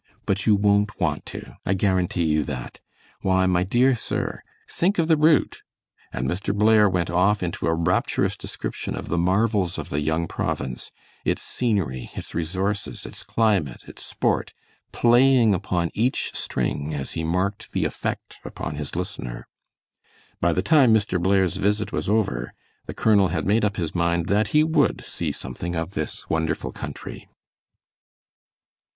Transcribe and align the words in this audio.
But 0.25 0.47
you 0.47 0.55
won't 0.55 0.99
want 0.99 1.27
to, 1.27 1.57
I 1.63 1.75
guarantee 1.75 2.23
you 2.23 2.43
that. 2.45 2.79
Why, 3.21 3.45
my 3.45 3.61
dear 3.61 3.93
sir, 3.93 4.41
think 4.67 4.97
of 4.97 5.07
the 5.07 5.15
route," 5.15 5.61
and 6.11 6.27
Mr. 6.27 6.55
Blair 6.57 6.89
went 6.89 7.11
off 7.11 7.43
into 7.43 7.67
a 7.67 7.75
rapturous 7.75 8.35
description 8.35 8.95
of 8.95 9.09
the 9.09 9.17
marvels 9.19 9.77
of 9.77 9.89
the 9.89 9.99
young 9.99 10.27
province, 10.27 10.89
its 11.23 11.43
scenery, 11.43 12.09
its 12.15 12.33
resources, 12.33 13.05
its 13.05 13.21
climate, 13.21 13.83
its 13.85 14.03
sport, 14.03 14.53
playing 14.91 15.53
upon 15.53 15.91
each 15.93 16.31
string 16.35 16.95
as 16.95 17.11
he 17.11 17.23
marked 17.23 17.71
the 17.71 17.85
effect 17.85 18.37
upon 18.43 18.77
his 18.77 18.95
listener. 18.95 19.47
By 20.39 20.51
the 20.51 20.63
time 20.63 20.95
Mr. 20.95 21.21
Blair's 21.21 21.57
visit 21.57 21.91
was 21.91 22.09
over, 22.09 22.55
the 22.87 22.95
colonel 22.95 23.27
had 23.27 23.45
made 23.45 23.63
up 23.63 23.77
his 23.77 23.93
mind 23.93 24.29
that 24.29 24.47
he 24.47 24.63
would 24.63 25.05
see 25.05 25.31
something 25.31 25.75
of 25.75 25.91
this 25.93 26.27
wonderful 26.27 26.71
country. 26.71 27.27